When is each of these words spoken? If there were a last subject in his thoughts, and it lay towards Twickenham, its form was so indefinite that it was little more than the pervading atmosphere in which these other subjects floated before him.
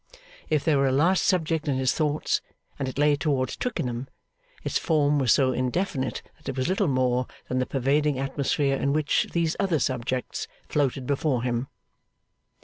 If 0.49 0.63
there 0.65 0.79
were 0.79 0.87
a 0.87 0.91
last 0.91 1.23
subject 1.23 1.67
in 1.67 1.75
his 1.77 1.93
thoughts, 1.93 2.41
and 2.79 2.87
it 2.89 2.97
lay 2.97 3.15
towards 3.15 3.55
Twickenham, 3.55 4.07
its 4.63 4.79
form 4.79 5.19
was 5.19 5.31
so 5.31 5.51
indefinite 5.51 6.23
that 6.37 6.49
it 6.49 6.57
was 6.57 6.67
little 6.67 6.87
more 6.87 7.27
than 7.49 7.59
the 7.59 7.67
pervading 7.67 8.17
atmosphere 8.17 8.77
in 8.77 8.93
which 8.93 9.27
these 9.31 9.55
other 9.59 9.77
subjects 9.77 10.47
floated 10.69 11.05
before 11.05 11.43
him. 11.43 11.67